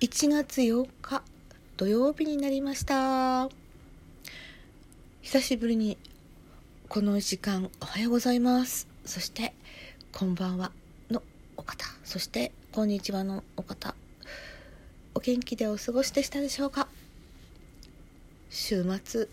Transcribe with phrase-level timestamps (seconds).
[0.00, 1.24] 1月8日
[1.76, 3.48] 土曜日になりました。
[5.22, 5.98] 久しぶりに
[6.88, 8.86] この時間おはようございます。
[9.04, 9.54] そして
[10.12, 10.70] こんばんは
[11.10, 11.20] の
[11.56, 11.84] お方。
[12.04, 13.96] そしてこんにちはのお方。
[15.16, 16.86] お元気でお過ごしでしたでしょうか。
[18.50, 19.26] 週末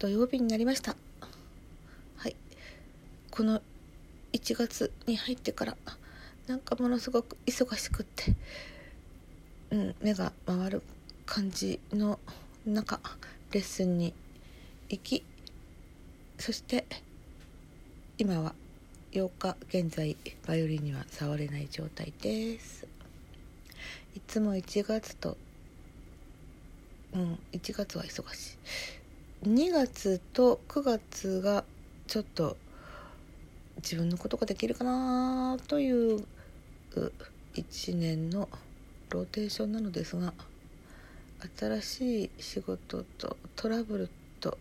[0.00, 0.96] 土曜日になりました。
[2.16, 2.34] はい。
[3.30, 3.62] この
[4.32, 5.76] 1月に入ってから
[6.48, 8.34] なんかものすごく忙しくって、
[9.74, 10.82] うん、目が回る
[11.26, 12.20] 感じの
[12.64, 13.00] 中
[13.50, 14.14] レッスンに
[14.88, 15.24] 行き
[16.38, 16.86] そして
[18.16, 18.54] 今は
[19.10, 20.16] 8日現在
[20.46, 22.86] バイオリンには触れない状態です。
[24.14, 25.36] いつも1月と
[27.12, 28.56] うん1月は忙し
[29.42, 29.48] い。
[29.48, 31.64] 2月と9月が
[32.06, 32.56] ちょっと
[33.78, 36.24] 自分のことができるかなという
[37.56, 38.48] 1年の
[39.10, 40.32] ローテーションなのですが
[41.58, 44.58] 新しい仕事とトラブルと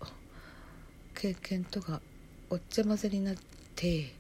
[1.16, 2.02] 経験とが
[2.50, 3.36] おっちゃ混ぜになっ
[3.76, 4.14] て、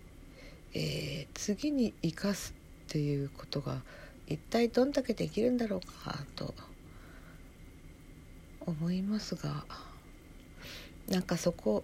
[0.73, 2.53] えー、次に生かす
[2.87, 3.81] っていうことが
[4.27, 6.53] 一体どんだけできるんだろうかと
[8.65, 9.65] 思いますが
[11.09, 11.83] なんかそこ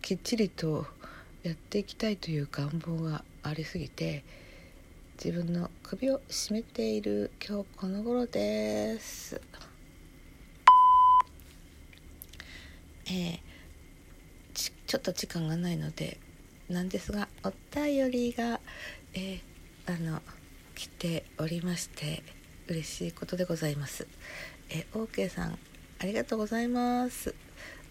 [0.00, 0.86] きっちりと
[1.42, 4.24] やっていきたいという願望がありすぎて
[5.16, 9.40] 自分の首を絞めている今日この頃です。
[13.06, 13.38] えー、
[14.54, 16.18] ちちょっと時間がないので
[16.68, 18.60] なんですがお便りが、
[19.14, 20.20] えー、あの
[20.74, 22.22] 来ておりまして
[22.66, 24.06] 嬉しいことでございます。
[24.68, 25.58] えー、OK さん
[26.00, 27.34] ありがとうございます。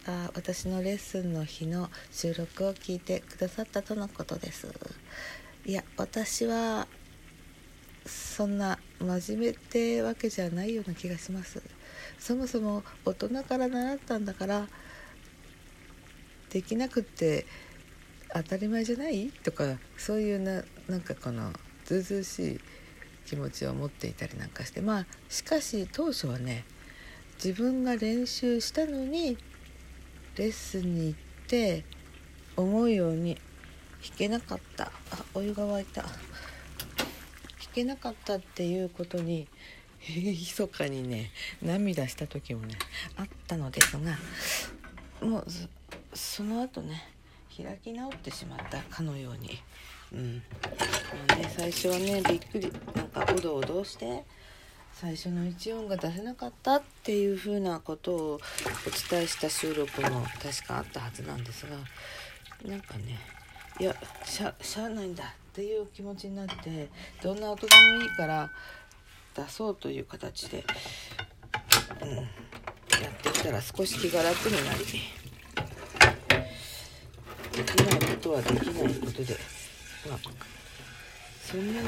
[0.05, 4.67] あ私のレッスンの日の収録を聞いてくださったとのことです
[5.66, 6.88] いや私は
[8.06, 11.62] そんな真面目ってわけじゃないような気がします。
[12.19, 14.68] そもそも大人から習ったんだから
[16.50, 17.46] できなくって
[18.34, 19.31] 当たり前じゃない？
[19.44, 21.53] とかそういうななんかこの
[21.86, 22.59] ずうずうしい
[23.25, 24.81] 気持ちを持っていたりなんかして。
[24.81, 26.66] まあしかし当初はね
[27.44, 29.38] 自分が練習したのに
[30.36, 31.86] レッスンに行って
[32.56, 33.36] 思うように
[34.06, 34.92] 弾けなかった。
[35.12, 36.06] あお湯が沸いた。
[37.73, 39.47] けなかったっていうことに
[40.09, 42.78] 密かにね涙した時もね
[43.16, 44.17] あったのですが
[45.22, 45.45] もう
[46.13, 47.07] その後ね
[47.56, 49.62] 開き直ってしまったかのように、
[50.12, 50.41] うん。
[51.28, 54.23] まあね、最初はねびっくりなんかおどおどして
[54.91, 61.78] 最初の1音が出せなかったっていうふうなことをお伝えした収録も確かあったはずなんですが
[62.67, 63.19] なんかね
[63.79, 65.35] いやしゃしゃあないんだ。
[65.53, 66.90] っていう気持ちになって
[67.22, 68.50] どんな音でもいいから
[69.36, 70.66] 出そうという形で、
[72.02, 72.25] うん、やっ
[73.22, 74.80] てきたら少し気が楽になり
[77.52, 79.38] できないことはできないことで
[80.09, 80.19] まあ
[81.44, 81.88] そんなに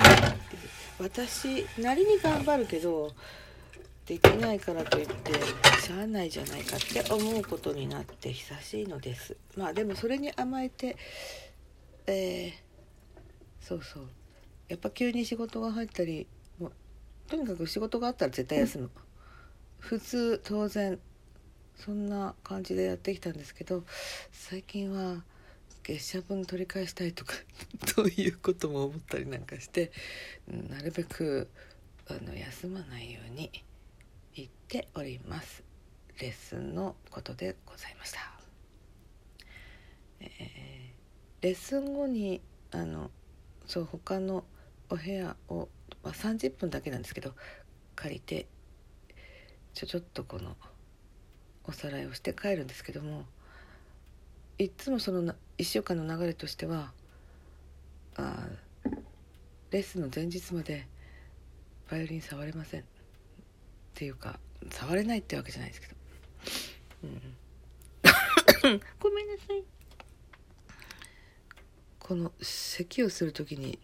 [1.00, 3.14] 私なりに頑張るけど
[4.06, 5.34] できないからといって
[5.82, 9.36] しゃあないじゃないかって思うことになって久しいのです。
[9.58, 10.96] まあでもそれに甘えて
[12.08, 12.65] えー、
[13.68, 14.08] そうそう。
[14.68, 16.28] やっぱ急に仕事が入ったり
[16.60, 16.72] もう
[17.28, 18.92] とにかく仕事があったら絶対休む。
[19.80, 21.00] 普通当然
[21.76, 23.84] そんな感じでやってきたんですけど
[24.32, 25.24] 最近は
[25.84, 27.34] 月謝分取り返したいとか
[27.86, 29.92] そういうことも思ったりなんかして
[30.48, 31.50] なるべく
[32.08, 33.52] あの休まないように
[34.34, 35.64] 言っております。
[36.20, 38.20] レッスンのことでございました、
[40.22, 42.40] えー、レッスン後に
[42.72, 43.12] あの
[43.68, 44.44] そう他の
[44.90, 45.68] お部屋を、
[46.04, 47.34] まあ、30分だけなんですけど
[47.96, 48.48] 借りて
[49.74, 50.56] ちょちょっとこの
[51.66, 53.26] おさらいをして帰るんですけども
[54.58, 56.92] いつもその1週間の流れとしては
[58.16, 58.48] あ
[59.72, 60.88] レッスンの前日まで
[61.90, 62.82] バイオリン触れません。
[62.82, 62.84] っ
[63.94, 64.40] ていうか
[64.72, 65.96] 触れないってわけじゃないですけど、
[67.04, 67.08] う
[68.74, 69.64] ん、 ごめんなさい。
[72.06, 73.80] この咳をする時に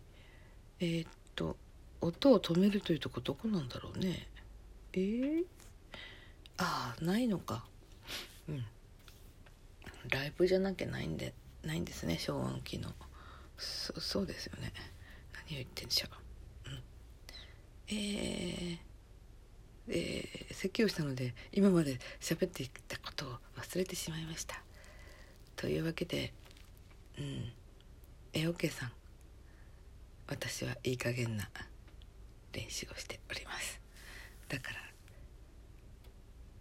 [0.80, 1.58] えー、っと
[2.02, 4.28] 音を止めるというとこどこなんだろうね。
[4.94, 5.44] えー、
[6.60, 7.66] ああないのか。
[8.48, 8.64] うん。
[10.12, 11.34] ライブじゃなきゃないんで
[11.64, 12.90] ないんですね消音機能
[13.58, 14.72] そそうですよね。
[15.50, 16.08] 何を言ってんでしょ
[16.68, 16.80] う、うん、
[17.88, 18.78] えー、
[19.88, 24.62] えー、説教したので今まで喋っていたことを忘れてしまいました。
[25.56, 26.32] というわけで
[27.18, 27.52] うん。
[28.34, 28.92] えおけさん。
[30.28, 31.50] 私はいい加減な
[32.54, 33.82] 練習をしております。
[34.48, 34.78] だから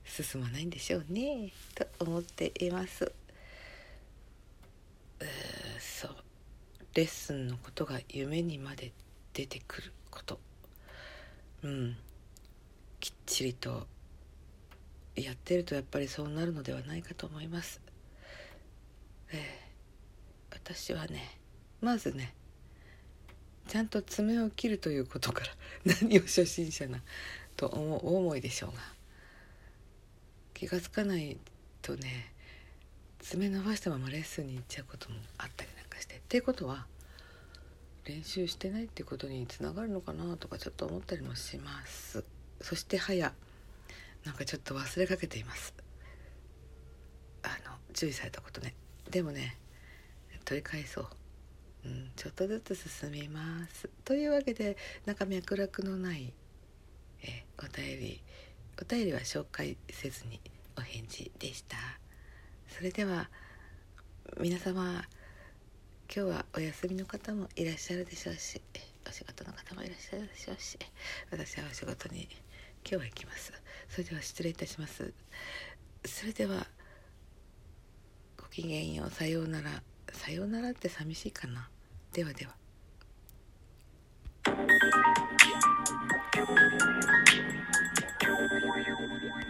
[0.05, 3.05] 進まないんでしょうねと思っています。
[3.05, 3.13] う
[5.79, 6.17] そう。
[6.95, 8.93] レッスンのことが夢にまで
[9.33, 10.41] 出てくること。
[11.63, 11.97] うん。
[12.99, 13.87] きっちりと
[15.15, 17.81] やってるとやっぱりそうなるのではないかと思います。
[19.33, 21.40] えー、私はね
[21.81, 22.35] まずね
[23.69, 25.51] ちゃんと爪を切るということから
[26.03, 27.03] 何を初心者な
[27.57, 28.81] と思思いでしょうが
[30.55, 31.39] 気が付かない
[31.83, 32.33] とね
[33.21, 36.17] 爪伸ばしたままレッスンに行っちゃうこともあったりなんかして。
[36.17, 36.87] っていうことは
[38.05, 42.25] 練習してないってことにつながるのかなとかちょっと思ったりもします。
[42.61, 43.33] そして早
[44.25, 45.75] なんかちょっと忘れかけています。
[47.43, 48.75] あの注意されたことね。
[49.11, 49.59] でもね
[50.45, 51.09] 取り返そう、
[51.85, 53.89] うん、ちょっとずつ進みます。
[54.05, 56.33] というわけでなんか脈絡のない
[57.23, 58.23] えお便り。
[58.81, 60.41] お便りは紹介せずに
[60.77, 61.77] お返事でした。
[62.69, 63.29] それでは
[64.41, 65.05] 皆様
[66.13, 68.61] 今日はお休みの方もいらっしゃるでしょうし
[69.07, 70.79] お仕事の方もいらっしゃるでしょうし
[71.31, 72.29] 私はお仕事に
[72.83, 73.53] 今日は行きます。
[73.89, 75.13] それでは失礼いたします。
[76.07, 76.67] それでは
[78.39, 79.11] ごきげんよう。
[79.11, 79.83] さようなら。
[80.13, 81.69] さようならって寂しいかな。
[82.13, 82.60] ではでは。